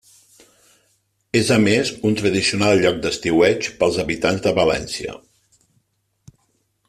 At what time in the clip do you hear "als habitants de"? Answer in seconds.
3.89-4.55